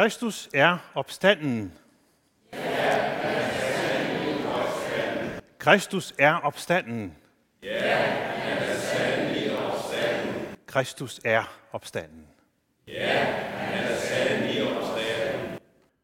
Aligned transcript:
Kristus 0.00 0.48
er 0.54 0.76
opstanden. 0.94 1.72
Kristus 5.58 6.14
er 6.18 6.34
opstanden. 6.34 7.12
Kristus 10.66 11.20
er 11.24 11.42
opstanden. 11.72 12.22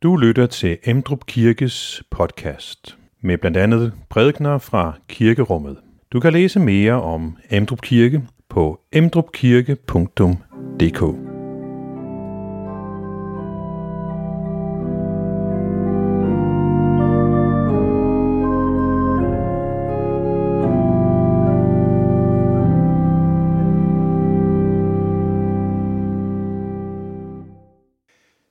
Du 0.03 0.17
lytter 0.17 0.47
til 0.47 0.79
Emdrup 0.85 1.27
Kirkes 1.27 2.03
podcast 2.11 2.99
med 3.21 3.39
blandt 3.39 3.57
andet 3.57 3.93
prædikner 4.11 4.59
fra 4.59 4.93
kirkerummet. 5.09 5.79
Du 6.13 6.21
kan 6.21 6.33
læse 6.33 6.61
mere 6.61 7.03
om 7.03 7.37
Emdrup 7.51 7.81
Kirke 7.81 8.23
på 8.49 8.81
emdrupkirke.dk. 8.93 11.25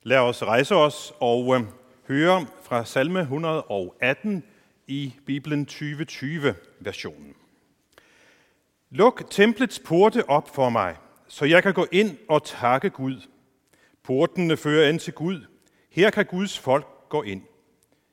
Lad 0.06 0.18
os 0.18 0.42
rejse 0.42 0.74
os 0.74 1.12
og 1.20 1.56
øh, 1.56 1.62
høre 2.08 2.46
fra 2.62 2.84
salme 2.84 3.20
118 3.20 4.44
i 4.86 5.14
Bibelen 5.26 5.66
2020-versionen. 5.70 7.34
Luk 8.90 9.22
templets 9.30 9.78
porte 9.78 10.30
op 10.30 10.54
for 10.54 10.68
mig, 10.68 10.96
så 11.28 11.44
jeg 11.44 11.62
kan 11.62 11.74
gå 11.74 11.86
ind 11.92 12.18
og 12.28 12.44
takke 12.44 12.90
Gud. 12.90 13.28
Portene 14.02 14.56
fører 14.56 14.88
ind 14.88 15.00
til 15.00 15.12
Gud. 15.12 15.40
Her 15.90 16.10
kan 16.10 16.26
Guds 16.26 16.58
folk 16.58 16.86
gå 17.08 17.22
ind. 17.22 17.42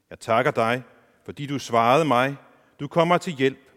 Jeg 0.09 0.19
takker 0.19 0.51
dig, 0.51 0.83
fordi 1.25 1.45
du 1.45 1.59
svarede 1.59 2.05
mig. 2.05 2.35
Du 2.79 2.87
kommer 2.87 3.17
til 3.17 3.33
hjælp. 3.33 3.69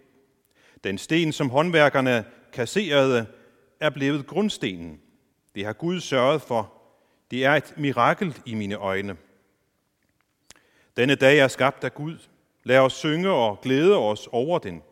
Den 0.84 0.98
sten, 0.98 1.32
som 1.32 1.50
håndværkerne 1.50 2.24
kasserede, 2.52 3.26
er 3.80 3.90
blevet 3.90 4.26
grundstenen. 4.26 5.00
Det 5.54 5.64
har 5.64 5.72
Gud 5.72 6.00
sørget 6.00 6.42
for. 6.42 6.75
Det 7.30 7.44
er 7.44 7.52
et 7.52 7.74
mirakel 7.76 8.38
i 8.46 8.54
mine 8.54 8.74
øjne. 8.74 9.16
Denne 10.96 11.14
dag 11.14 11.38
er 11.38 11.48
skabt 11.48 11.84
af 11.84 11.94
Gud. 11.94 12.18
Lad 12.64 12.78
os 12.78 12.92
synge 12.92 13.30
og 13.30 13.60
glæde 13.60 13.96
os 13.96 14.28
over 14.32 14.58
den. 14.58 14.82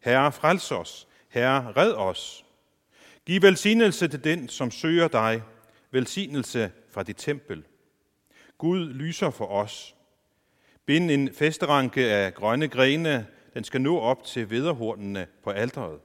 Herre, 0.00 0.32
frels 0.32 0.72
os. 0.72 1.08
Herre, 1.28 1.72
red 1.76 1.92
os. 1.92 2.44
Giv 3.26 3.42
velsignelse 3.42 4.08
til 4.08 4.24
den, 4.24 4.48
som 4.48 4.70
søger 4.70 5.08
dig. 5.08 5.42
Velsignelse 5.90 6.72
fra 6.90 7.02
dit 7.02 7.16
tempel. 7.16 7.64
Gud 8.58 8.88
lyser 8.88 9.30
for 9.30 9.46
os. 9.46 9.94
Bind 10.86 11.10
en 11.10 11.34
festeranke 11.34 12.12
af 12.12 12.34
grønne 12.34 12.68
grene. 12.68 13.26
Den 13.54 13.64
skal 13.64 13.80
nå 13.80 13.98
op 13.98 14.24
til 14.24 14.50
vederhornene 14.50 15.26
på 15.44 15.50
alteret. 15.50 16.00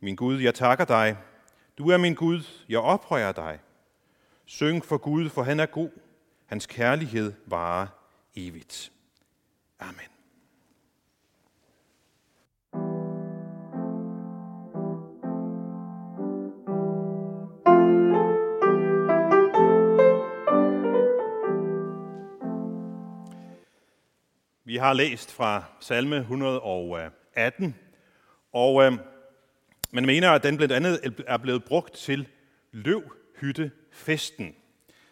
Min 0.00 0.16
Gud, 0.16 0.40
jeg 0.40 0.54
takker 0.54 0.84
dig. 0.84 1.16
Du 1.78 1.90
er 1.90 1.96
min 1.96 2.14
Gud. 2.14 2.42
Jeg 2.68 2.78
ophøjer 2.78 3.32
dig. 3.32 3.58
Syng 4.50 4.84
for 4.84 4.98
Gud, 4.98 5.28
for 5.28 5.42
han 5.42 5.60
er 5.60 5.66
god. 5.66 5.90
Hans 6.46 6.66
kærlighed 6.66 7.32
varer 7.46 7.86
evigt. 8.36 8.92
Amen. 9.80 9.94
Vi 24.64 24.76
har 24.76 24.92
læst 24.92 25.32
fra 25.32 25.64
salme 25.80 26.16
118, 26.16 27.76
og 28.52 28.82
øh, 28.82 28.92
man 29.92 30.06
mener, 30.06 30.30
at 30.30 30.42
den 30.42 30.56
blandt 30.56 30.72
andet 30.72 31.24
er 31.26 31.36
blevet 31.36 31.64
brugt 31.64 31.94
til 31.94 32.28
løv 32.72 33.19
hyttefesten, 33.40 34.54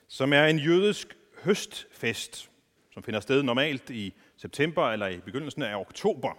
som 0.08 0.32
er 0.32 0.46
en 0.46 0.58
jødisk 0.58 1.16
høstfest, 1.44 2.50
som 2.90 3.02
finder 3.02 3.20
sted 3.20 3.42
normalt 3.42 3.90
i 3.90 4.14
september 4.36 4.90
eller 4.90 5.06
i 5.06 5.18
begyndelsen 5.18 5.62
af 5.62 5.76
oktober. 5.76 6.38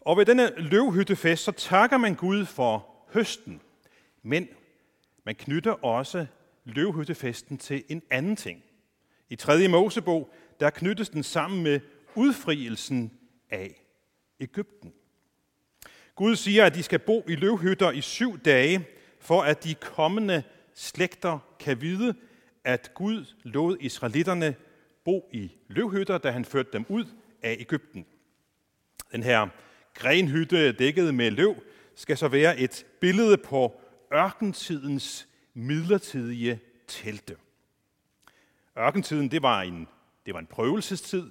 Og 0.00 0.16
ved 0.16 0.24
denne 0.24 0.52
løvhyttefest, 0.56 1.44
så 1.44 1.52
takker 1.52 1.96
man 1.96 2.14
Gud 2.14 2.44
for 2.44 2.86
høsten, 3.12 3.60
men 4.22 4.48
man 5.24 5.34
knytter 5.34 5.72
også 5.72 6.26
løvhyttefesten 6.64 7.58
til 7.58 7.84
en 7.88 8.02
anden 8.10 8.36
ting. 8.36 8.62
I 9.28 9.36
3. 9.36 9.68
Mosebog, 9.68 10.34
der 10.60 10.70
knyttes 10.70 11.08
den 11.08 11.22
sammen 11.22 11.62
med 11.62 11.80
udfrielsen 12.14 13.12
af 13.50 13.82
Ægypten. 14.40 14.92
Gud 16.14 16.36
siger, 16.36 16.66
at 16.66 16.74
de 16.74 16.82
skal 16.82 16.98
bo 16.98 17.24
i 17.28 17.34
løvhytter 17.34 17.90
i 17.90 18.00
syv 18.00 18.38
dage, 18.38 18.86
for 19.20 19.42
at 19.42 19.64
de 19.64 19.74
kommende 19.74 20.42
slægter 20.76 21.38
kan 21.60 21.80
vide, 21.80 22.14
at 22.64 22.90
Gud 22.94 23.24
lod 23.42 23.76
israelitterne 23.80 24.54
bo 25.04 25.28
i 25.32 25.52
løvhytter, 25.68 26.18
da 26.18 26.30
han 26.30 26.44
førte 26.44 26.72
dem 26.72 26.84
ud 26.88 27.04
af 27.42 27.56
Ægypten. 27.58 28.06
Den 29.12 29.22
her 29.22 29.48
grenhytte 29.94 30.72
dækket 30.72 31.14
med 31.14 31.30
løv 31.30 31.54
skal 31.94 32.16
så 32.16 32.28
være 32.28 32.58
et 32.58 32.86
billede 33.00 33.38
på 33.38 33.80
ørkentidens 34.14 35.28
midlertidige 35.54 36.60
telte. 36.86 37.36
Ørkentiden, 38.78 39.30
det 39.30 39.42
var 39.42 39.62
en, 39.62 39.88
det 40.26 40.34
var 40.34 40.40
en 40.40 40.46
prøvelsestid, 40.46 41.30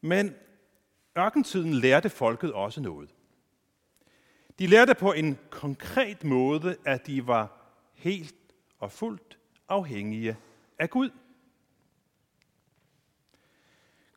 men 0.00 0.34
ørkentiden 1.18 1.74
lærte 1.74 2.10
folket 2.10 2.52
også 2.52 2.80
noget. 2.80 3.10
De 4.58 4.66
lærte 4.66 4.94
på 4.94 5.12
en 5.12 5.38
konkret 5.50 6.24
måde, 6.24 6.76
at 6.84 7.06
de 7.06 7.26
var 7.26 7.59
helt 8.00 8.34
og 8.78 8.92
fuldt 8.92 9.38
afhængige 9.68 10.36
af 10.78 10.90
Gud. 10.90 11.10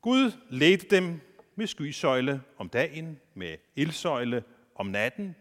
Gud 0.01 0.31
ledte 0.49 0.95
dem 0.95 1.21
med 1.55 1.67
skysøjle 1.67 2.41
om 2.57 2.69
dagen, 2.69 3.19
med 3.33 3.57
ildsøjle 3.75 4.43
om 4.75 4.85
natten. 4.85 5.35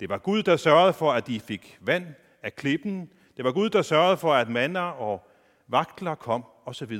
Det 0.00 0.08
var 0.08 0.18
Gud, 0.18 0.42
der 0.42 0.56
sørgede 0.56 0.92
for, 0.92 1.12
at 1.12 1.26
de 1.26 1.40
fik 1.40 1.78
vand 1.80 2.06
af 2.42 2.56
klippen. 2.56 3.12
Det 3.36 3.44
var 3.44 3.52
Gud, 3.52 3.70
der 3.70 3.82
sørgede 3.82 4.16
for, 4.16 4.34
at 4.34 4.48
mander 4.48 4.80
og 4.80 5.28
vagtler 5.68 6.14
kom 6.14 6.44
osv. 6.64 6.98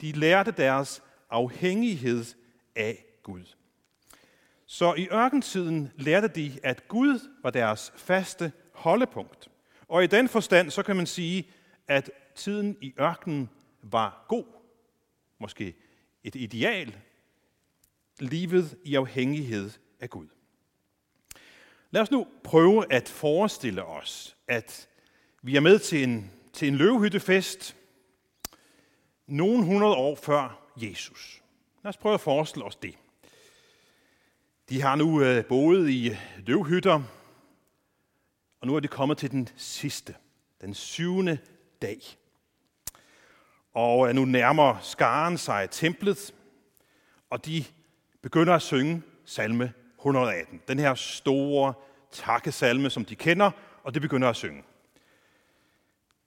De 0.00 0.12
lærte 0.12 0.50
deres 0.50 1.02
afhængighed 1.30 2.24
af 2.76 3.04
Gud. 3.22 3.44
Så 4.66 4.94
i 4.94 5.08
ørkentiden 5.12 5.92
lærte 5.96 6.28
de, 6.28 6.58
at 6.62 6.88
Gud 6.88 7.20
var 7.42 7.50
deres 7.50 7.92
faste 7.96 8.52
holdepunkt. 8.72 9.50
Og 9.88 10.04
i 10.04 10.06
den 10.06 10.28
forstand, 10.28 10.70
så 10.70 10.82
kan 10.82 10.96
man 10.96 11.06
sige, 11.06 11.48
at 11.88 12.10
tiden 12.34 12.76
i 12.80 12.94
ørkenen 13.00 13.50
var 13.82 14.24
god. 14.28 14.44
Måske 15.38 15.74
et 16.24 16.34
ideal. 16.34 16.96
Livet 18.20 18.78
i 18.84 18.94
afhængighed 18.94 19.70
af 20.00 20.10
Gud. 20.10 20.26
Lad 21.90 22.02
os 22.02 22.10
nu 22.10 22.26
prøve 22.44 22.92
at 22.92 23.08
forestille 23.08 23.84
os, 23.84 24.36
at 24.48 24.88
vi 25.42 25.56
er 25.56 25.60
med 25.60 25.78
til 25.78 26.02
en, 26.02 26.30
til 26.52 26.68
en 26.68 26.76
løvehyttefest 26.76 27.76
nogle 29.26 29.64
hundrede 29.64 29.94
år 29.94 30.16
før 30.16 30.72
Jesus. 30.76 31.42
Lad 31.84 31.88
os 31.88 31.96
prøve 31.96 32.14
at 32.14 32.20
forestille 32.20 32.64
os 32.64 32.76
det. 32.76 32.94
De 34.68 34.82
har 34.82 34.96
nu 34.96 35.22
øh, 35.22 35.44
boet 35.44 35.90
i 35.90 36.16
løvhytter, 36.36 37.02
og 38.60 38.66
nu 38.66 38.76
er 38.76 38.80
de 38.80 38.88
kommet 38.88 39.18
til 39.18 39.30
den 39.30 39.48
sidste, 39.56 40.14
den 40.60 40.74
syvende 40.74 41.38
dag. 41.82 42.00
Og 43.74 44.08
øh, 44.08 44.14
nu 44.14 44.24
nærmer 44.24 44.78
skaren 44.82 45.38
sig 45.38 45.70
templet, 45.70 46.34
og 47.30 47.46
de 47.46 47.64
begynder 48.22 48.54
at 48.54 48.62
synge 48.62 49.02
salme 49.24 49.72
118. 49.98 50.60
Den 50.68 50.78
her 50.78 50.94
store 50.94 51.74
takkesalme, 52.12 52.90
som 52.90 53.04
de 53.04 53.16
kender, 53.16 53.50
og 53.84 53.94
det 53.94 54.02
begynder 54.02 54.28
at 54.28 54.36
synge. 54.36 54.62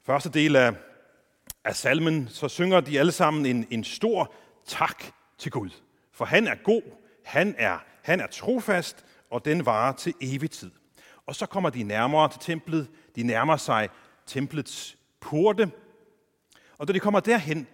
Første 0.03 0.29
del 0.29 0.55
af, 0.55 0.73
af 1.63 1.75
salmen, 1.75 2.27
så 2.27 2.47
synger 2.47 2.79
de 2.79 2.99
alle 2.99 3.11
sammen 3.11 3.45
en, 3.45 3.67
en 3.69 3.83
stor 3.83 4.33
tak 4.65 5.03
til 5.37 5.51
Gud. 5.51 5.69
For 6.11 6.25
han 6.25 6.47
er 6.47 6.55
god, 6.55 6.81
han 7.25 7.55
er, 7.57 7.77
han 8.01 8.19
er 8.19 8.27
trofast, 8.27 9.05
og 9.29 9.45
den 9.45 9.65
varer 9.65 9.93
til 9.93 10.13
evig 10.21 10.51
tid. 10.51 10.71
Og 11.31 11.35
så 11.35 11.45
kommer 11.45 11.69
de 11.69 11.83
nærmere 11.83 12.29
til 12.29 12.39
templet, 12.39 12.89
de 13.15 13.23
nærmer 13.23 13.57
sig 13.57 13.89
templets 14.25 14.97
porte, 15.19 15.71
og 16.77 16.87
da 16.87 16.93
de 16.93 16.99
kommer 16.99 17.19
derhen, 17.19 17.67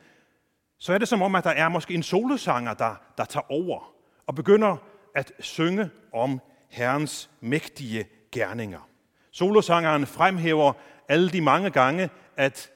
så 0.78 0.94
er 0.94 0.98
det 0.98 1.08
som 1.08 1.22
om, 1.22 1.36
at 1.36 1.44
der 1.44 1.50
er 1.50 1.70
måske 1.70 1.94
en 1.94 2.04
solosanger, 2.04 2.74
der, 2.74 2.96
der 3.18 3.26
tager 3.26 3.52
over 3.52 3.94
og 4.28 4.36
begynder 4.36 4.78
at 5.16 5.32
synge 5.40 5.90
om 6.14 6.42
Herrens 6.70 7.30
mægtige 7.42 8.08
gerninger. 8.32 8.90
Solosangeren 9.32 10.08
fremhæver 10.08 10.74
alle 11.10 11.30
de 11.30 11.42
mange 11.42 11.70
gange, 11.70 12.10
at 12.36 12.70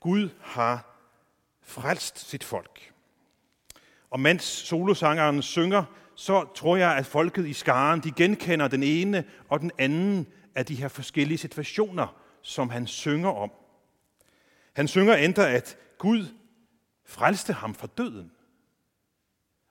Gud 0.00 0.28
har 0.40 0.98
frelst 1.62 2.30
sit 2.30 2.44
folk. 2.44 2.92
Og 4.10 4.20
mens 4.20 4.42
solosangeren 4.42 5.42
synger, 5.42 5.84
så 6.14 6.46
tror 6.54 6.76
jeg, 6.76 6.96
at 6.96 7.06
folket 7.06 7.46
i 7.46 7.52
skaren, 7.52 8.00
de 8.00 8.12
genkender 8.12 8.68
den 8.68 8.82
ene 8.82 9.24
og 9.48 9.60
den 9.60 9.70
anden 9.78 10.26
af 10.54 10.66
de 10.66 10.74
her 10.74 10.88
forskellige 10.88 11.38
situationer, 11.38 12.16
som 12.42 12.70
han 12.70 12.86
synger 12.86 13.30
om. 13.30 13.52
Han 14.72 14.88
synger 14.88 15.14
endda, 15.14 15.52
at 15.52 15.76
Gud 15.98 16.26
frelste 17.04 17.52
ham 17.52 17.74
fra 17.74 17.88
døden. 17.98 18.30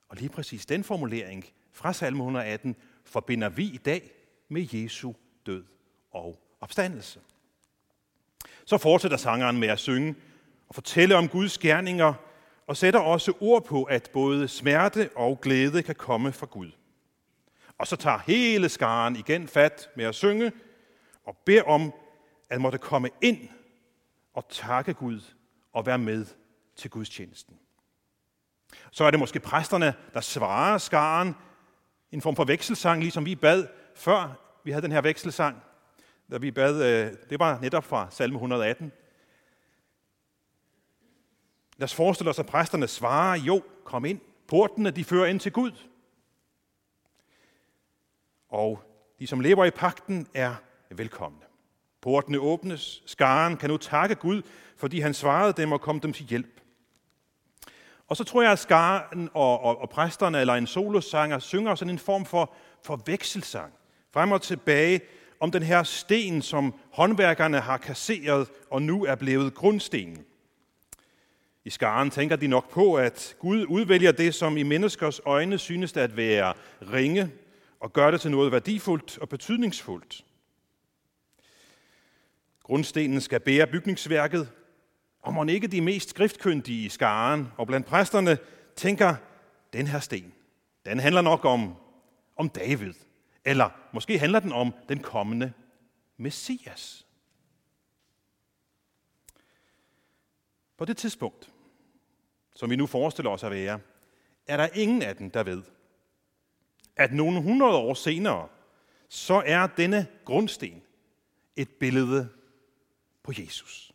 Og 0.10 0.18
lige 0.18 0.30
præcis 0.30 0.66
den 0.66 0.84
formulering 0.84 1.46
fra 1.74 1.94
salme 1.94 2.20
118 2.20 2.76
forbinder 3.06 3.50
vi 3.50 3.64
i 3.64 3.78
dag 3.78 4.12
med 4.50 4.68
Jesu 4.74 5.14
død 5.46 5.64
og 6.12 6.40
opstandelse. 6.62 7.20
Så 8.66 8.78
fortsætter 8.78 9.18
sangeren 9.18 9.58
med 9.58 9.68
at 9.68 9.80
synge 9.80 10.16
og 10.68 10.76
fortælle 10.76 11.16
om 11.16 11.30
Guds 11.30 11.58
gerninger, 11.58 12.14
og 12.72 12.78
sætter 12.78 13.00
også 13.00 13.34
ord 13.40 13.66
på, 13.66 13.84
at 13.84 14.10
både 14.14 14.48
smerte 14.48 15.10
og 15.16 15.42
glæde 15.42 15.84
kan 15.84 15.96
komme 15.96 16.32
fra 16.32 16.46
Gud. 16.46 16.72
Og 17.78 17.88
så 17.88 17.96
tager 17.96 18.18
hele 18.28 18.70
skaren 18.70 19.16
igen 19.16 19.48
fat 19.48 19.90
med 19.96 20.06
at 20.06 20.16
synge 20.16 20.52
og 21.26 21.38
beder 21.46 21.64
om, 21.64 21.94
at 22.50 22.62
måtte 22.62 22.78
komme 22.78 23.10
ind 23.22 23.50
og 24.34 24.50
takke 24.50 24.94
Gud 24.94 25.22
og 25.74 25.86
være 25.86 25.98
med 25.98 26.26
til 26.76 26.90
Guds 26.90 27.10
tjenesten. 27.10 27.60
Så 28.92 29.04
er 29.04 29.12
det 29.12 29.20
måske 29.20 29.40
præsterne, 29.40 29.94
der 30.14 30.22
svarer 30.22 30.78
skaren 30.78 31.36
en 32.12 32.22
form 32.22 32.36
for 32.36 32.46
vekselsang, 32.46 33.02
ligesom 33.02 33.26
vi 33.26 33.36
bad 33.36 33.68
før 33.96 34.40
vi 34.64 34.72
havde 34.72 34.84
den 34.84 34.92
her 34.92 35.02
vekselsang. 35.02 35.64
Da 36.32 36.38
vi 36.38 36.52
bad, 36.52 36.84
øh, 36.84 37.14
det 37.30 37.40
var 37.40 37.60
netop 37.62 37.84
fra 37.84 38.08
salme 38.12 38.36
118. 38.36 38.92
Lad 41.82 41.86
os 41.86 41.96
forestille 41.96 42.30
os, 42.30 42.40
at 42.40 42.46
præsterne 42.46 42.88
svarer, 42.88 43.38
jo, 43.38 43.64
kom 43.84 44.06
ind. 44.06 44.20
Portene, 44.48 44.92
de 44.92 45.04
fører 45.04 45.26
ind 45.26 45.40
til 45.40 45.52
Gud. 45.52 45.72
Og 48.50 48.84
de, 49.20 49.28
som 49.28 49.40
lever 49.40 49.66
i 49.66 49.72
pakten, 49.72 50.28
er 50.34 50.56
velkomne. 50.90 51.40
Portene 52.02 52.40
åbnes. 52.40 53.04
Skaren 53.06 53.58
kan 53.58 53.70
nu 53.70 53.78
takke 53.78 54.16
Gud, 54.16 54.42
fordi 54.78 55.00
han 55.00 55.14
svarede 55.14 55.54
dem 55.54 55.72
og 55.72 55.82
kom 55.82 56.00
dem 56.00 56.14
til 56.14 56.26
hjælp. 56.26 56.62
Og 58.08 58.18
så 58.18 58.24
tror 58.24 58.42
jeg, 58.42 58.52
at 58.52 58.60
skaren 58.60 59.30
og, 59.34 59.60
og, 59.60 59.82
og 59.82 59.90
præsterne 59.90 60.40
eller 60.40 60.54
en 60.54 60.68
solosanger 60.68 61.40
synger 61.40 61.76
sådan 61.76 61.94
en 61.94 62.00
form 62.00 62.26
for, 62.26 62.54
for 62.84 63.02
vekselsang. 63.06 63.74
Frem 64.14 64.32
og 64.32 64.42
tilbage 64.42 65.02
om 65.40 65.52
den 65.52 65.64
her 65.64 65.84
sten, 65.84 66.42
som 66.42 66.74
håndværkerne 66.92 67.60
har 67.60 67.78
kasseret 67.78 68.50
og 68.70 68.82
nu 68.82 69.06
er 69.06 69.16
blevet 69.16 69.54
grundstenen. 69.54 70.26
I 71.66 71.70
skaren 71.70 72.10
tænker 72.10 72.36
de 72.36 72.48
nok 72.48 72.70
på, 72.70 72.96
at 72.96 73.36
Gud 73.40 73.66
udvælger 73.66 74.12
det, 74.12 74.36
som 74.36 74.58
i 74.58 74.64
menneskers 74.64 75.22
øjne 75.26 75.58
synes 75.58 75.98
at 75.98 76.18
være 76.18 76.54
ringe, 76.82 77.32
og 77.80 77.94
gør 77.94 78.12
det 78.12 78.22
til 78.22 78.32
noget 78.32 78.52
værdifuldt 78.52 79.18
og 79.18 79.30
betydningsfuldt. 79.30 80.26
Grundstenen 82.64 83.22
skal 83.22 83.40
bære 83.40 83.68
bygningsværket, 83.68 84.50
og 85.22 85.34
må 85.34 85.46
ikke 85.46 85.68
de 85.68 85.82
mest 85.82 86.10
skriftkyndige 86.10 86.86
i 86.86 86.90
skaren 86.90 87.48
og 87.58 87.68
blandt 87.68 87.88
præsterne 87.88 88.38
tænker, 88.76 89.16
den 89.74 89.88
her 89.88 90.00
sten, 90.00 90.34
den 90.86 91.00
handler 91.00 91.22
nok 91.22 91.46
om, 91.46 91.76
om 92.36 92.50
David. 92.50 92.94
Eller 93.46 93.70
måske 93.94 94.20
handler 94.20 94.40
den 94.40 94.52
om 94.52 94.74
den 94.90 95.00
kommende 95.00 95.54
Messias. 96.18 97.06
På 100.78 100.86
det 100.86 100.98
tidspunkt, 100.98 101.51
som 102.56 102.70
vi 102.70 102.76
nu 102.76 102.88
forestiller 102.88 103.32
os 103.32 103.44
at 103.44 103.52
være, 103.52 103.80
er 104.48 104.58
der 104.58 104.68
ingen 104.74 105.02
af 105.02 105.16
dem, 105.16 105.32
der 105.32 105.44
ved, 105.44 105.64
at 106.96 107.14
nogle 107.14 107.42
hundrede 107.42 107.76
år 107.76 107.94
senere, 107.94 108.48
så 109.10 109.44
er 109.46 109.68
denne 109.68 110.08
grundsten 110.26 110.82
et 111.56 111.70
billede 111.70 112.30
på 113.24 113.32
Jesus. 113.38 113.92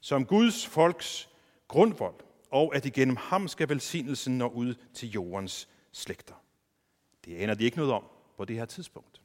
Som 0.00 0.26
Guds 0.26 0.66
folks 0.66 1.28
grundvold, 1.68 2.14
og 2.50 2.74
at 2.74 2.86
igennem 2.86 3.16
ham 3.16 3.48
skal 3.48 3.68
velsignelsen 3.68 4.38
nå 4.38 4.48
ud 4.48 4.74
til 4.94 5.10
jordens 5.10 5.68
slægter. 5.92 6.34
Det 7.24 7.36
aner 7.36 7.54
de 7.54 7.64
ikke 7.64 7.76
noget 7.76 7.92
om 7.92 8.04
på 8.36 8.44
det 8.44 8.56
her 8.56 8.64
tidspunkt. 8.64 9.20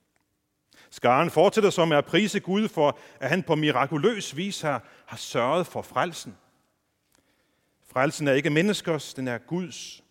Skaren 0.90 1.30
fortsætter 1.30 1.70
så 1.70 1.86
med 1.86 1.98
at 1.98 2.06
prise 2.06 2.40
Gud 2.40 2.68
for, 2.68 3.00
at 3.20 3.30
han 3.30 3.44
på 3.44 3.56
mirakuløs 3.56 4.38
vis 4.38 4.62
har, 4.62 4.84
har 5.06 5.18
sørget 5.18 5.68
for 5.68 5.82
frelsen. 5.82 6.38
Frelsen 7.96 8.28
er 8.28 8.34
ikke 8.34 8.50
menneskers, 8.50 9.14
den 9.14 9.28
er 9.28 9.38
Guds. 9.38 10.04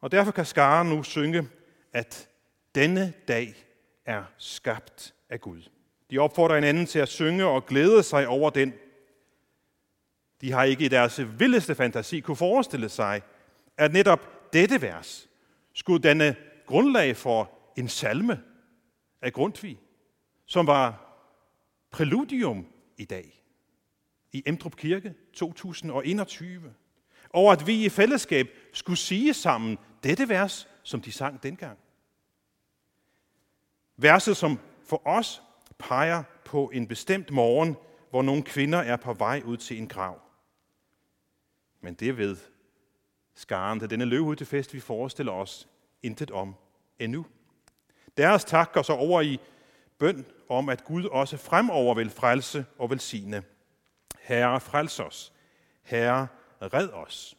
Og 0.00 0.12
derfor 0.12 0.32
kan 0.32 0.46
skaren 0.46 0.88
nu 0.88 1.02
synge, 1.02 1.48
at 1.92 2.28
denne 2.74 3.12
dag 3.28 3.54
er 4.04 4.24
skabt 4.38 5.14
af 5.28 5.40
Gud. 5.40 5.62
De 6.10 6.18
opfordrer 6.18 6.54
hinanden 6.54 6.86
til 6.86 6.98
at 6.98 7.08
synge 7.08 7.44
og 7.44 7.66
glæde 7.66 8.02
sig 8.02 8.28
over 8.28 8.50
den. 8.50 8.72
De 10.40 10.52
har 10.52 10.64
ikke 10.64 10.84
i 10.84 10.88
deres 10.88 11.20
vildeste 11.38 11.74
fantasi 11.74 12.20
kunne 12.20 12.36
forestille 12.36 12.88
sig, 12.88 13.22
at 13.76 13.92
netop 13.92 14.52
dette 14.52 14.82
vers 14.82 15.28
skulle 15.74 16.02
danne 16.02 16.36
grundlag 16.66 17.16
for 17.16 17.50
en 17.76 17.88
salme 17.88 18.42
af 19.22 19.32
Grundtvig, 19.32 19.80
som 20.46 20.66
var 20.66 21.16
præludium 21.90 22.66
i 22.96 23.04
dag 23.04 23.42
i 24.32 24.42
Emdrup 24.46 24.76
Kirke 24.76 25.14
2021. 25.38 26.74
over 27.32 27.52
at 27.52 27.66
vi 27.66 27.84
i 27.84 27.88
fællesskab 27.88 28.48
skulle 28.72 28.98
sige 28.98 29.34
sammen 29.34 29.78
dette 30.02 30.28
vers, 30.28 30.68
som 30.82 31.00
de 31.00 31.12
sang 31.12 31.42
dengang. 31.42 31.78
Verset, 33.96 34.36
som 34.36 34.58
for 34.84 35.06
os 35.06 35.42
peger 35.78 36.22
på 36.44 36.70
en 36.74 36.86
bestemt 36.86 37.30
morgen, 37.30 37.76
hvor 38.10 38.22
nogle 38.22 38.42
kvinder 38.42 38.78
er 38.78 38.96
på 38.96 39.12
vej 39.12 39.42
ud 39.44 39.56
til 39.56 39.78
en 39.78 39.88
grav. 39.88 40.20
Men 41.80 41.94
det 41.94 42.18
ved 42.18 42.36
skaren 43.34 43.80
til 43.80 43.90
denne 43.90 44.04
løvhyttefest, 44.04 44.74
vi 44.74 44.80
forestiller 44.80 45.32
os, 45.32 45.68
intet 46.02 46.30
om 46.30 46.54
endnu. 46.98 47.26
Deres 48.16 48.44
tak 48.44 48.72
går 48.72 48.82
så 48.82 48.92
over 48.92 49.20
i 49.20 49.38
bøn 49.98 50.26
om, 50.48 50.68
at 50.68 50.84
Gud 50.84 51.04
også 51.04 51.36
fremover 51.36 51.94
vil 51.94 52.10
frelse 52.10 52.66
og 52.78 52.90
velsigne. 52.90 53.42
Herre, 54.28 54.60
frels 54.60 55.00
os. 55.00 55.32
Herre, 55.82 56.26
red 56.62 56.88
os. 56.88 57.36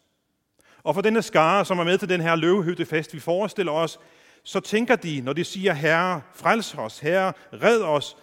Og 0.83 0.95
for 0.95 1.01
denne 1.01 1.21
skare, 1.21 1.65
som 1.65 1.79
er 1.79 1.83
med 1.83 1.97
til 1.97 2.09
den 2.09 2.21
her 2.21 2.35
løvehyttefest, 2.35 3.13
vi 3.13 3.19
forestiller 3.19 3.71
os, 3.71 3.99
så 4.43 4.59
tænker 4.59 4.95
de, 4.95 5.21
når 5.21 5.33
de 5.33 5.43
siger, 5.43 5.73
Herre, 5.73 6.21
frels 6.33 6.75
os, 6.75 6.99
Herre, 6.99 7.33
red 7.53 7.81
os, 7.81 8.17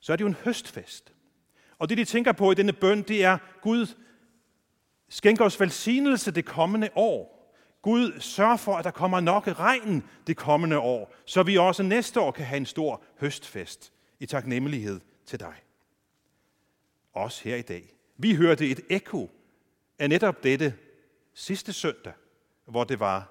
så 0.00 0.12
er 0.12 0.16
det 0.16 0.22
jo 0.22 0.28
en 0.28 0.36
høstfest. 0.44 1.12
Og 1.78 1.88
det, 1.88 1.98
de 1.98 2.04
tænker 2.04 2.32
på 2.32 2.52
i 2.52 2.54
denne 2.54 2.72
bøn, 2.72 3.02
det 3.02 3.24
er, 3.24 3.38
Gud, 3.62 3.86
skænk 5.08 5.40
os 5.40 5.60
velsignelse 5.60 6.30
det 6.30 6.44
kommende 6.44 6.88
år. 6.94 7.54
Gud, 7.82 8.20
sørg 8.20 8.60
for, 8.60 8.76
at 8.76 8.84
der 8.84 8.90
kommer 8.90 9.20
nok 9.20 9.48
regn 9.48 10.04
det 10.26 10.36
kommende 10.36 10.78
år, 10.78 11.14
så 11.26 11.42
vi 11.42 11.56
også 11.56 11.82
næste 11.82 12.20
år 12.20 12.30
kan 12.30 12.44
have 12.44 12.56
en 12.56 12.66
stor 12.66 13.02
høstfest 13.20 13.92
i 14.18 14.26
taknemmelighed 14.26 15.00
til 15.26 15.40
dig. 15.40 15.54
Også 17.12 17.44
her 17.44 17.56
i 17.56 17.62
dag. 17.62 17.94
Vi 18.16 18.34
hørte 18.34 18.68
et 18.68 18.80
ekko 18.88 19.30
af 19.98 20.08
netop 20.08 20.42
dette 20.42 20.74
sidste 21.34 21.72
søndag, 21.72 22.12
hvor 22.64 22.84
det 22.84 23.00
var 23.00 23.28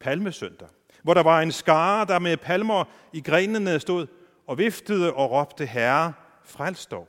palmesøndag. 0.00 0.68
Hvor 1.02 1.14
der 1.14 1.22
var 1.22 1.40
en 1.40 1.52
skare, 1.52 2.06
der 2.06 2.18
med 2.18 2.36
palmer 2.36 2.84
i 3.12 3.20
grenene 3.20 3.80
stod 3.80 4.06
og 4.46 4.58
viftede 4.58 5.14
og 5.14 5.30
råbte, 5.30 5.66
Herre, 5.66 6.12
frels 6.44 6.86
dog. 6.86 7.08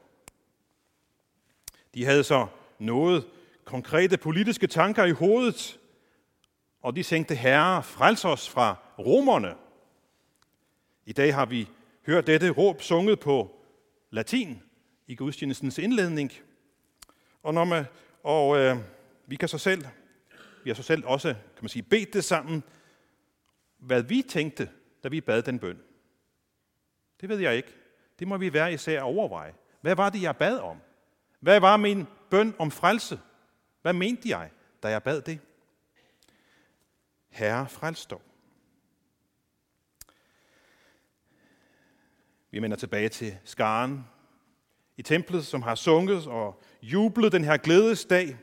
De 1.93 2.05
havde 2.05 2.24
så 2.24 2.48
noget 2.79 3.27
konkrete 3.65 4.17
politiske 4.17 4.67
tanker 4.67 5.05
i 5.05 5.12
hovedet, 5.12 5.79
og 6.81 6.95
de 6.95 7.03
tænkte, 7.03 7.36
Herre, 7.36 7.84
frels 7.84 8.25
os 8.25 8.50
fra 8.50 8.75
romerne. 9.00 9.55
I 11.05 11.13
dag 11.13 11.36
har 11.36 11.45
vi 11.45 11.69
hørt 12.05 12.27
dette 12.27 12.50
råb 12.50 12.81
sunget 12.81 13.19
på 13.19 13.60
latin 14.12 14.62
i 15.08 15.16
gudstjenestens 15.16 15.78
indledning. 15.78 16.32
Og, 17.44 17.54
når 17.54 17.66
man, 17.66 17.86
og 18.24 18.58
øh, 18.58 18.78
vi 19.28 19.36
kan 19.36 19.50
så 19.50 19.58
selv, 19.58 19.86
vi 20.64 20.70
har 20.70 20.76
så 20.76 20.84
selv 20.84 21.06
også, 21.06 21.34
kan 21.34 21.62
man 21.62 21.70
sige, 21.70 21.84
bedt 21.84 22.14
det 22.14 22.24
sammen, 22.24 22.64
hvad 23.78 24.04
vi 24.04 24.22
tænkte, 24.22 24.70
da 25.04 25.10
vi 25.10 25.22
bad 25.22 25.42
den 25.42 25.60
bøn. 25.60 25.80
Det 27.22 27.30
ved 27.30 27.40
jeg 27.40 27.56
ikke. 27.56 27.74
Det 28.20 28.28
må 28.28 28.38
vi 28.38 28.54
være 28.54 28.74
især 28.74 29.02
overveje. 29.02 29.54
Hvad 29.82 29.96
var 29.96 30.10
det, 30.10 30.22
jeg 30.22 30.38
bad 30.38 30.60
om? 30.60 30.78
Hvad 31.40 31.60
var 31.60 31.78
min 31.78 32.06
bøn 32.30 32.56
om 32.60 32.72
frelse? 32.72 33.20
Hvad 33.82 33.94
mente 33.94 34.30
jeg, 34.30 34.52
da 34.84 34.88
jeg 34.88 35.04
bad 35.04 35.22
det? 35.22 35.40
Herre, 37.30 37.70
frels 37.70 38.06
dog. 38.06 38.22
Vi 42.52 42.62
vender 42.62 42.78
tilbage 42.78 43.10
til 43.10 43.38
skaren 43.44 44.06
i 44.98 45.02
templet, 45.02 45.46
som 45.46 45.62
har 45.62 45.75
sunget 45.75 46.28
og 46.28 46.62
jublet 46.82 47.32
den 47.32 47.44
her 47.44 47.58
glædesdag. 47.58 48.38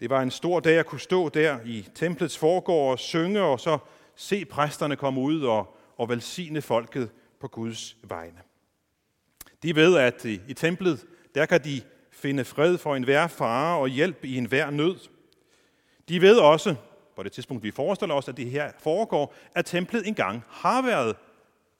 Det 0.00 0.10
var 0.10 0.22
en 0.22 0.30
stor 0.30 0.60
dag 0.60 0.78
at 0.78 0.86
kunne 0.86 1.00
stå 1.00 1.28
der 1.28 1.58
i 1.64 1.86
templets 1.94 2.38
forgård 2.38 2.92
og 2.92 2.98
synge, 2.98 3.40
og 3.42 3.60
så 3.60 3.78
se 4.14 4.44
præsterne 4.44 4.96
komme 4.96 5.20
ud 5.20 5.42
og, 5.42 5.76
og 5.96 6.08
velsigne 6.08 6.62
folket 6.62 7.10
på 7.40 7.48
Guds 7.48 7.96
vegne. 8.02 8.38
De 9.62 9.76
ved, 9.76 9.96
at 9.96 10.24
i, 10.24 10.40
i 10.48 10.54
templet, 10.54 11.06
der 11.34 11.46
kan 11.46 11.64
de 11.64 11.82
finde 12.10 12.44
fred 12.44 12.78
for 12.78 12.96
enhver 12.96 13.26
fare 13.26 13.78
og 13.78 13.88
hjælp 13.88 14.24
i 14.24 14.36
enhver 14.36 14.70
nød. 14.70 14.96
De 16.08 16.20
ved 16.20 16.38
også, 16.38 16.74
på 17.16 17.22
det 17.22 17.32
tidspunkt 17.32 17.62
vi 17.62 17.70
forestiller 17.70 18.14
os, 18.14 18.28
at 18.28 18.36
det 18.36 18.50
her 18.50 18.72
foregår, 18.78 19.34
at 19.54 19.66
templet 19.66 20.08
engang 20.08 20.42
har 20.48 20.82
været 20.82 21.16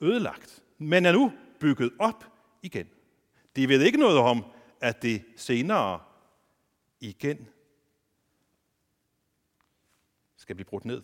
ødelagt, 0.01 0.63
men 0.77 1.05
er 1.05 1.11
nu 1.11 1.31
bygget 1.59 1.91
op 1.99 2.25
igen. 2.61 2.87
De 3.55 3.69
ved 3.69 3.81
ikke 3.81 3.97
noget 3.97 4.17
om, 4.17 4.45
at 4.81 5.01
det 5.01 5.23
senere 5.35 5.99
igen 6.99 7.47
skal 10.37 10.55
blive 10.55 10.65
brudt 10.65 10.85
ned. 10.85 11.01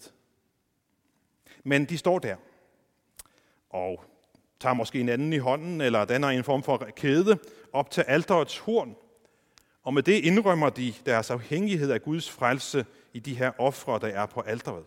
Men 1.63 1.85
de 1.85 1.97
står 1.97 2.19
der 2.19 2.35
og 3.69 4.03
tager 4.59 4.73
måske 4.73 4.99
en 4.99 5.09
anden 5.09 5.33
i 5.33 5.37
hånden, 5.37 5.81
eller 5.81 6.05
danner 6.05 6.27
en 6.27 6.43
form 6.43 6.63
for 6.63 6.89
kæde 6.95 7.39
op 7.73 7.91
til 7.91 8.01
alterets 8.01 8.57
horn. 8.57 8.95
Og 9.83 9.93
med 9.93 10.03
det 10.03 10.25
indrømmer 10.25 10.69
de 10.69 10.93
deres 11.05 11.31
afhængighed 11.31 11.91
af 11.91 12.01
Guds 12.01 12.31
frelse 12.31 12.85
i 13.13 13.19
de 13.19 13.35
her 13.35 13.51
ofre, 13.57 13.99
der 13.99 14.07
er 14.07 14.25
på 14.25 14.41
alteret. 14.41 14.85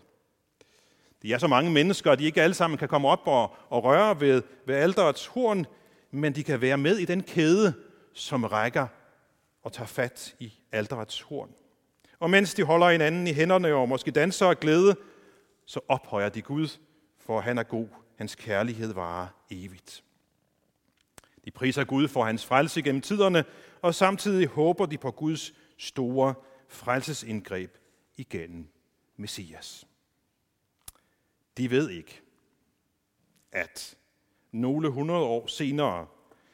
De 1.22 1.32
er 1.32 1.38
så 1.38 1.46
mange 1.46 1.70
mennesker, 1.70 2.12
at 2.12 2.18
de 2.18 2.24
ikke 2.24 2.42
alle 2.42 2.54
sammen 2.54 2.78
kan 2.78 2.88
komme 2.88 3.08
op 3.08 3.26
og, 3.26 3.54
og 3.68 3.84
røre 3.84 4.20
ved, 4.20 4.42
ved 4.66 4.74
alterets 4.74 5.26
horn, 5.26 5.66
men 6.10 6.34
de 6.34 6.44
kan 6.44 6.60
være 6.60 6.78
med 6.78 6.96
i 6.96 7.04
den 7.04 7.22
kæde, 7.22 7.74
som 8.12 8.44
rækker 8.44 8.86
og 9.62 9.72
tager 9.72 9.86
fat 9.86 10.34
i 10.38 10.52
alderets 10.72 11.20
horn. 11.20 11.54
Og 12.18 12.30
mens 12.30 12.54
de 12.54 12.64
holder 12.64 12.90
hinanden 12.90 13.26
i 13.26 13.32
hænderne 13.32 13.74
og 13.74 13.88
måske 13.88 14.10
danser 14.10 14.46
og 14.46 14.60
glæde, 14.60 14.96
så 15.66 15.80
ophøjer 15.88 16.28
de 16.28 16.42
Gud, 16.42 16.78
for 17.18 17.40
han 17.40 17.58
er 17.58 17.62
god. 17.62 17.88
Hans 18.16 18.34
kærlighed 18.34 18.92
varer 18.92 19.28
evigt. 19.50 20.04
De 21.44 21.50
priser 21.50 21.84
Gud 21.84 22.08
for 22.08 22.24
hans 22.24 22.46
frelse 22.46 22.82
gennem 22.82 23.02
tiderne, 23.02 23.44
og 23.82 23.94
samtidig 23.94 24.46
håber 24.46 24.86
de 24.86 24.98
på 24.98 25.10
Guds 25.10 25.52
store 25.78 26.34
frelsesindgreb 26.68 27.76
igennem 28.16 28.68
Messias. 29.16 29.86
De 31.56 31.70
ved 31.70 31.90
ikke, 31.90 32.22
at 33.52 33.96
nogle 34.52 34.90
hundrede 34.90 35.20
år 35.20 35.46
senere, 35.46 36.06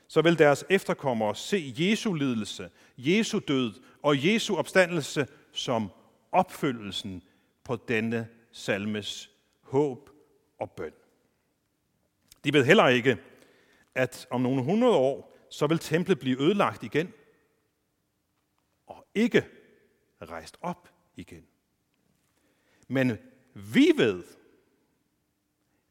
så 0.09 0.23
vil 0.23 0.39
deres 0.39 0.65
efterkommere 0.71 1.35
se 1.35 1.75
Jesu 1.79 2.15
lidelse, 2.15 2.71
Jesu 2.99 3.39
død 3.39 3.75
og 4.03 4.25
Jesu 4.27 4.57
opstandelse 4.57 5.27
som 5.53 5.91
opfyldelsen 6.33 7.23
på 7.65 7.77
denne 7.77 8.29
salmes 8.53 9.31
håb 9.63 10.11
og 10.59 10.71
bøn. 10.71 10.93
De 12.45 12.53
ved 12.53 12.65
heller 12.65 12.89
ikke, 12.89 13.19
at 13.95 14.27
om 14.31 14.41
nogle 14.41 14.63
hundrede 14.63 14.97
år, 14.97 15.37
så 15.51 15.67
vil 15.67 15.79
templet 15.79 16.19
blive 16.19 16.41
ødelagt 16.41 16.83
igen, 16.83 17.13
og 18.87 19.07
ikke 19.15 19.47
rejst 20.23 20.57
op 20.61 20.89
igen. 21.17 21.47
Men 22.89 23.19
vi 23.55 23.93
ved, 23.97 24.25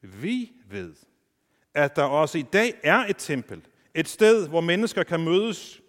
vi 0.02 0.52
ved, 0.66 0.96
at 1.76 1.96
der 1.96 2.04
også 2.04 2.38
i 2.38 2.42
dag 2.42 2.74
er 2.84 2.98
et 2.98 3.18
tempel, 3.18 3.62
et 3.96 4.08
sted, 4.08 4.48
hvor 4.50 4.62
mennesker 4.62 5.04
kan 5.04 5.20
mødes, 5.20 5.82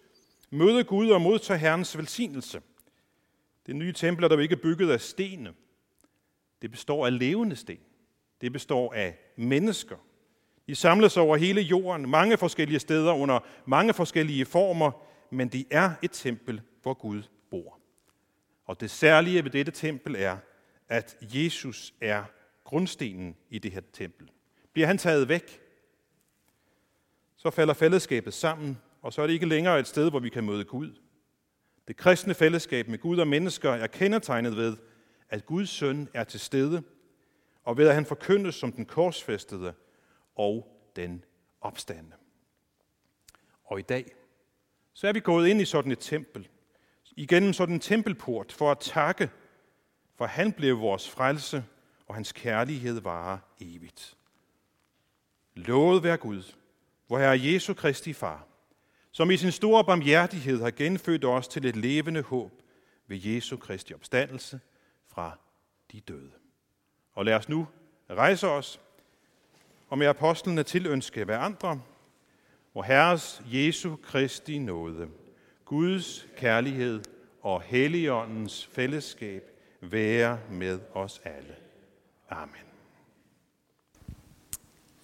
møde 0.51 0.85
Gud 0.85 1.11
og 1.11 1.21
modtage 1.21 1.59
Herrens 1.59 1.99
velsignelse. 1.99 2.61
Det 3.67 3.77
nye 3.77 3.93
tempel 3.93 4.25
er 4.25 4.29
dog 4.29 4.43
ikke 4.43 4.57
bygget 4.57 4.91
af 4.91 5.01
stene. 5.01 5.55
Det 6.63 6.71
består 6.71 7.07
af 7.07 7.19
levende 7.19 7.57
sten. 7.57 7.79
Det 8.41 8.53
består 8.53 8.95
af 8.95 9.19
mennesker. 9.37 9.97
De 10.67 10.75
samles 10.75 11.17
over 11.17 11.37
hele 11.37 11.61
jorden, 11.61 12.11
mange 12.11 12.37
forskellige 12.37 12.79
steder, 12.79 13.13
under 13.13 13.41
mange 13.67 13.95
forskellige 13.95 14.45
former, 14.45 14.91
men 15.31 15.49
de 15.49 15.65
er 15.71 15.91
et 16.03 16.11
tempel, 16.11 16.61
hvor 16.83 16.95
Gud 16.95 17.23
bor. 17.51 17.79
Og 18.65 18.81
det 18.81 18.91
særlige 18.91 19.45
ved 19.45 19.51
dette 19.51 19.73
tempel 19.73 20.15
er, 20.19 20.37
at 20.89 21.17
Jesus 21.23 21.95
er 22.01 22.25
grundstenen 22.65 23.37
i 23.51 23.59
det 23.59 23.73
her 23.73 23.81
tempel. 23.93 24.31
Bliver 24.73 24.87
han 24.87 24.99
taget 24.99 25.29
væk, 25.29 25.61
så 27.47 27.51
falder 27.51 27.75
fællesskabet 27.75 28.35
sammen, 28.35 28.79
og 29.03 29.13
så 29.13 29.23
er 29.23 29.27
det 29.27 29.35
ikke 29.35 29.47
længere 29.47 29.81
et 29.81 29.87
sted, 29.87 30.11
hvor 30.11 30.19
vi 30.19 30.29
kan 30.29 30.45
møde 30.45 30.65
Gud. 30.65 30.93
Det 31.89 31.97
kristne 31.97 32.35
fællesskab 32.35 32.89
med 32.89 32.99
Gud 32.99 33.19
og 33.19 33.29
mennesker 33.29 33.71
er 33.71 33.87
kendetegnet 33.87 34.57
ved, 34.57 34.77
at 35.29 35.47
Guds 35.47 35.69
søn 35.69 36.09
er 36.15 36.25
til 36.25 36.41
stede, 36.41 36.83
og 37.65 37.77
ved 37.77 37.89
at 37.89 37.95
han 37.95 38.07
forkyndes 38.07 38.55
som 38.55 38.73
den 38.73 38.87
korsfæstede 38.87 39.75
og 40.37 40.67
den 40.97 41.25
opstande. 41.61 42.13
Og 43.65 43.79
i 43.79 43.83
dag, 43.83 44.13
så 44.93 45.09
er 45.09 45.13
vi 45.13 45.21
gået 45.21 45.49
ind 45.49 45.61
i 45.61 45.65
sådan 45.65 45.93
et 45.93 46.01
tempel, 46.01 46.49
igennem 47.17 47.53
sådan 47.53 47.75
en 47.75 47.81
tempelport, 47.81 48.53
for 48.53 48.71
at 48.71 48.79
takke, 48.79 49.31
for 50.17 50.27
han 50.27 50.53
blev 50.53 50.81
vores 50.81 51.11
frelse, 51.11 51.65
og 52.07 52.15
hans 52.15 52.33
kærlighed 52.33 53.01
varer 53.01 53.39
evigt. 53.61 54.17
Lovet 55.55 56.03
være 56.03 56.17
Gud, 56.17 56.43
hvor 57.07 57.19
Herre 57.19 57.41
Jesu 57.43 57.75
Kristi 57.75 58.13
Far, 58.13 58.47
som 59.13 59.31
i 59.31 59.37
sin 59.37 59.53
store 59.53 59.85
barmhjertighed 59.85 60.63
har 60.63 60.71
genfødt 60.71 61.25
os 61.25 61.49
til 61.49 61.65
et 61.65 61.77
levende 61.77 62.23
håb 62.23 62.53
ved 63.07 63.17
Jesu 63.23 63.57
Kristi 63.57 63.95
opstandelse 63.95 64.61
fra 65.07 65.39
de 65.93 66.01
døde. 66.01 66.31
Og 67.13 67.25
lad 67.25 67.35
os 67.35 67.49
nu 67.49 67.69
rejse 68.11 68.49
os 68.49 68.81
og 69.89 69.99
med 69.99 70.07
apostlene 70.07 70.63
tilønske 70.63 71.25
hver 71.25 71.39
andre, 71.39 71.81
hvor 72.73 72.83
Herres 72.83 73.43
Jesu 73.53 73.97
Kristi 73.97 74.59
nåde, 74.59 75.09
Guds 75.65 76.27
kærlighed 76.37 77.01
og 77.43 77.63
Helligåndens 77.63 78.67
fællesskab 78.67 79.43
være 79.81 80.39
med 80.51 80.81
os 80.95 81.21
alle. 81.25 81.57
Amen. 82.31 82.63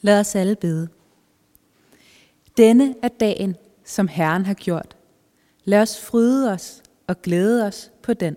Lad 0.01 0.21
os 0.21 0.35
alle 0.35 0.57
bede. 0.57 0.89
Denne 2.57 2.95
er 3.03 3.09
dagen, 3.09 3.57
som 3.85 4.09
Herren 4.09 4.47
har 4.47 4.55
gjort. 4.55 4.97
Lad 5.65 5.83
os 5.83 6.01
fryde 6.01 6.53
os 6.53 6.83
og 7.07 7.23
glæde 7.23 7.67
os 7.67 7.93
på 8.03 8.15
den. 8.15 8.37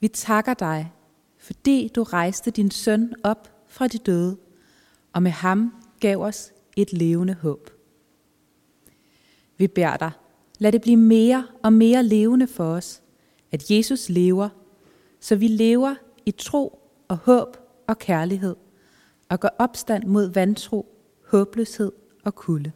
Vi 0.00 0.08
takker 0.08 0.54
dig, 0.54 0.92
fordi 1.38 1.90
du 1.94 2.02
rejste 2.02 2.50
din 2.50 2.70
søn 2.70 3.14
op 3.22 3.52
fra 3.66 3.86
de 3.86 3.98
døde, 3.98 4.36
og 5.12 5.22
med 5.22 5.30
ham 5.30 5.74
gav 6.00 6.20
os 6.20 6.52
et 6.76 6.92
levende 6.92 7.34
håb. 7.34 7.70
Vi 9.56 9.68
bærer 9.68 9.96
dig, 9.96 10.10
lad 10.58 10.72
det 10.72 10.82
blive 10.82 10.96
mere 10.96 11.46
og 11.62 11.72
mere 11.72 12.02
levende 12.02 12.46
for 12.46 12.64
os, 12.64 13.02
at 13.52 13.70
Jesus 13.70 14.08
lever, 14.08 14.48
så 15.20 15.36
vi 15.36 15.48
lever 15.48 15.94
i 16.26 16.30
tro 16.30 16.78
og 17.08 17.16
håb 17.16 17.56
og 17.86 17.98
kærlighed, 17.98 18.56
og 19.28 19.40
går 19.40 19.50
opstand 19.58 20.04
mod 20.04 20.32
vantro, 20.32 20.86
håbløshed 21.26 21.92
og 22.24 22.34
kulde. 22.34 22.72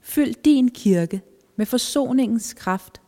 Fyld 0.00 0.34
din 0.34 0.70
kirke 0.70 1.22
med 1.56 1.66
forsoningens 1.66 2.54
kraft 2.54 3.02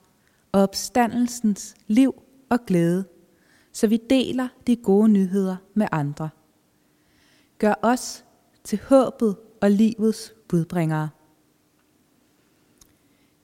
og 0.53 0.63
opstandelsens 0.63 1.75
liv 1.87 2.23
og 2.49 2.59
glæde, 2.67 3.05
så 3.73 3.87
vi 3.87 4.01
deler 4.11 4.49
de 4.67 4.77
gode 4.77 5.09
nyheder 5.09 5.57
med 5.75 5.87
andre. 5.93 6.29
Gør 7.59 7.75
os 7.83 8.25
til 8.65 8.81
håbet 8.89 9.37
og 9.63 9.71
livets 9.71 10.35
budbringere. 10.49 11.09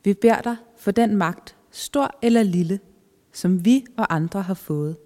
Vi 0.04 0.14
beder 0.14 0.40
dig 0.40 0.56
for 0.76 0.90
den 0.90 1.16
magt, 1.16 1.56
stor 1.70 2.18
eller 2.22 2.42
lille, 2.42 2.80
som 3.32 3.64
vi 3.64 3.84
og 3.96 4.14
andre 4.14 4.42
har 4.42 4.54
fået. 4.54 4.96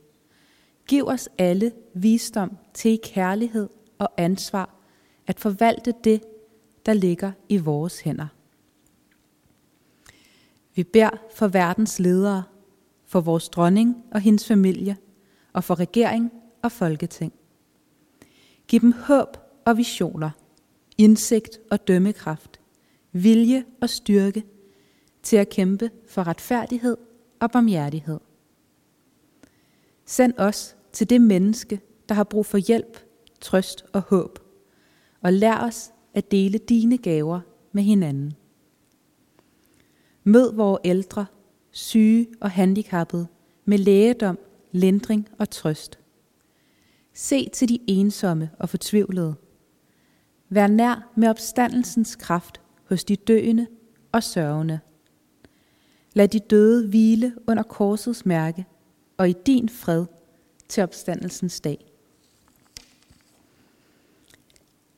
Giv 0.86 1.06
os 1.06 1.28
alle 1.38 1.72
visdom 1.94 2.56
til 2.74 2.90
i 2.90 2.98
kærlighed 3.02 3.68
og 3.98 4.08
ansvar 4.16 4.75
at 5.26 5.40
forvalte 5.40 5.94
det, 6.04 6.22
der 6.86 6.92
ligger 6.92 7.32
i 7.48 7.56
vores 7.56 8.00
hænder. 8.00 8.26
Vi 10.74 10.84
beder 10.84 11.10
for 11.34 11.48
verdens 11.48 11.98
ledere, 11.98 12.42
for 13.06 13.20
vores 13.20 13.48
dronning 13.48 14.04
og 14.10 14.20
hendes 14.20 14.46
familie, 14.46 14.96
og 15.52 15.64
for 15.64 15.80
regering 15.80 16.32
og 16.62 16.72
folketing. 16.72 17.32
Giv 18.68 18.80
dem 18.80 18.92
håb 18.92 19.36
og 19.64 19.76
visioner, 19.76 20.30
indsigt 20.98 21.58
og 21.70 21.88
dømmekraft, 21.88 22.60
vilje 23.12 23.64
og 23.80 23.90
styrke 23.90 24.44
til 25.22 25.36
at 25.36 25.48
kæmpe 25.48 25.90
for 26.08 26.26
retfærdighed 26.26 26.96
og 27.40 27.50
barmhjertighed. 27.50 28.20
Send 30.04 30.34
os 30.38 30.76
til 30.92 31.10
det 31.10 31.20
menneske, 31.20 31.80
der 32.08 32.14
har 32.14 32.24
brug 32.24 32.46
for 32.46 32.58
hjælp, 32.58 32.98
trøst 33.40 33.84
og 33.92 34.00
håb, 34.00 34.45
og 35.26 35.32
lær 35.32 35.58
os 35.58 35.92
at 36.14 36.30
dele 36.30 36.58
dine 36.58 36.98
gaver 36.98 37.40
med 37.72 37.82
hinanden. 37.82 38.32
Mød 40.24 40.54
vores 40.54 40.80
ældre, 40.84 41.26
syge 41.70 42.26
og 42.40 42.50
handicappede 42.50 43.26
med 43.64 43.78
lægedom, 43.78 44.38
lindring 44.72 45.28
og 45.38 45.50
trøst. 45.50 45.98
Se 47.14 47.48
til 47.48 47.68
de 47.68 47.78
ensomme 47.86 48.50
og 48.58 48.68
fortvivlede. 48.68 49.34
Vær 50.48 50.66
nær 50.66 51.12
med 51.16 51.28
opstandelsens 51.28 52.16
kraft 52.16 52.60
hos 52.84 53.04
de 53.04 53.16
døende 53.16 53.66
og 54.12 54.22
sørgende. 54.22 54.80
Lad 56.14 56.28
de 56.28 56.38
døde 56.38 56.88
hvile 56.88 57.34
under 57.46 57.62
korsets 57.62 58.26
mærke 58.26 58.66
og 59.16 59.28
i 59.28 59.34
din 59.46 59.68
fred 59.68 60.06
til 60.68 60.82
opstandelsens 60.82 61.60
dag. 61.60 61.95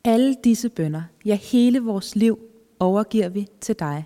Alle 0.09 0.37
disse 0.45 0.69
bønder, 0.69 1.03
ja 1.25 1.35
hele 1.35 1.81
vores 1.81 2.17
liv, 2.17 2.39
overgiver 2.79 3.29
vi 3.29 3.47
til 3.61 3.75
dig. 3.79 4.05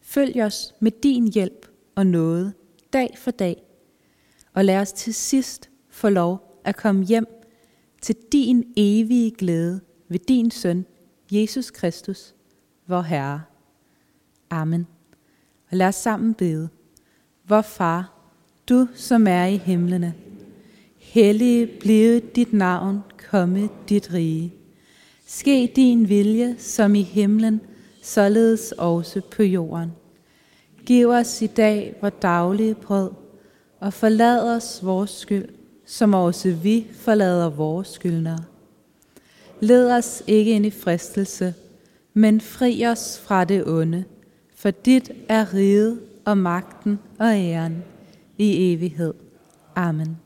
Følg 0.00 0.42
os 0.42 0.74
med 0.80 0.90
din 1.02 1.32
hjælp 1.32 1.66
og 1.94 2.06
nåde 2.06 2.52
dag 2.92 3.14
for 3.18 3.30
dag, 3.30 3.62
og 4.52 4.64
lad 4.64 4.80
os 4.80 4.92
til 4.92 5.14
sidst 5.14 5.70
få 5.90 6.08
lov 6.08 6.60
at 6.64 6.76
komme 6.76 7.04
hjem 7.04 7.26
til 8.02 8.16
din 8.32 8.72
evige 8.76 9.30
glæde 9.30 9.80
ved 10.08 10.18
din 10.18 10.50
søn, 10.50 10.86
Jesus 11.32 11.70
Kristus, 11.70 12.34
vor 12.86 13.02
Herre. 13.02 13.42
Amen. 14.50 14.86
Og 15.70 15.76
lad 15.76 15.86
os 15.86 15.94
sammen 15.94 16.34
bede. 16.34 16.68
Vor 17.48 17.62
far, 17.62 18.12
du 18.68 18.88
som 18.94 19.26
er 19.26 19.44
i 19.44 19.56
himlene, 19.56 20.14
hellige 20.96 21.66
blive 21.80 22.20
dit 22.20 22.52
navn, 22.52 23.00
komme 23.30 23.68
dit 23.88 24.12
rige. 24.12 24.52
Ske 25.28 25.72
din 25.76 26.08
vilje 26.08 26.54
som 26.58 26.94
i 26.94 27.02
himlen, 27.02 27.60
således 28.02 28.72
også 28.72 29.20
på 29.20 29.42
jorden. 29.42 29.92
Giv 30.86 31.08
os 31.08 31.42
i 31.42 31.46
dag 31.46 31.94
vores 32.00 32.14
daglige 32.22 32.74
brød, 32.74 33.10
og 33.80 33.92
forlad 33.92 34.56
os 34.56 34.80
vores 34.82 35.10
skyld, 35.10 35.48
som 35.86 36.14
også 36.14 36.52
vi 36.52 36.86
forlader 36.92 37.50
vores 37.50 37.88
skyldnere. 37.88 38.44
Led 39.60 39.92
os 39.92 40.22
ikke 40.26 40.50
ind 40.50 40.66
i 40.66 40.70
fristelse, 40.70 41.54
men 42.14 42.40
fri 42.40 42.86
os 42.86 43.20
fra 43.24 43.44
det 43.44 43.66
onde, 43.66 44.04
for 44.56 44.70
dit 44.70 45.10
er 45.28 45.54
riget 45.54 46.00
og 46.24 46.38
magten 46.38 46.98
og 47.18 47.26
æren 47.26 47.84
i 48.38 48.72
evighed. 48.72 49.14
Amen. 49.74 50.18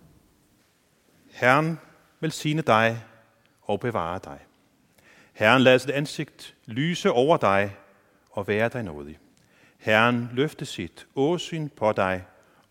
Herren 1.30 1.78
velsigne 2.20 2.62
dig 2.62 3.04
og 3.62 3.80
bevare 3.80 4.20
dig. 4.24 4.38
Herren 5.40 5.62
lader 5.62 5.78
sit 5.78 5.90
ansigt 5.90 6.54
lyse 6.66 7.10
over 7.10 7.36
dig 7.36 7.76
og 8.30 8.48
være 8.48 8.68
dig 8.68 8.82
nådig. 8.82 9.18
Herren 9.78 10.30
løfte 10.32 10.64
sit 10.64 11.06
åsyn 11.14 11.68
på 11.76 11.92
dig 11.92 12.24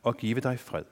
og 0.04 0.18
give 0.18 0.40
dig 0.40 0.60
fred. 0.60 0.84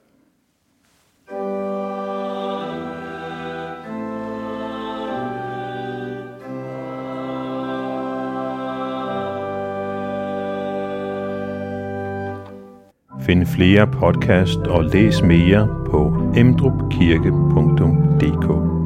Find 13.26 13.46
flere 13.46 13.86
podcast 13.86 14.58
og 14.58 14.84
læs 14.84 15.22
mere 15.22 15.86
på 15.90 16.32
emdrupkirke.dk 16.36 18.77